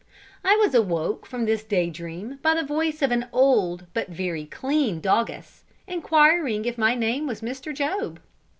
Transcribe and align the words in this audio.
I 0.43 0.55
was 0.55 0.73
awoke 0.73 1.27
from 1.27 1.45
this 1.45 1.63
day 1.63 1.91
dream 1.91 2.39
by 2.41 2.55
the 2.55 2.63
voice 2.65 3.03
of 3.03 3.11
an 3.11 3.27
old, 3.31 3.85
but 3.93 4.07
very 4.09 4.45
clean 4.47 4.99
doggess, 4.99 5.63
inquiring 5.85 6.65
if 6.65 6.75
my 6.75 6.95
name 6.95 7.27
was 7.27 7.41
Mr. 7.41 7.71
Job? 7.71 8.19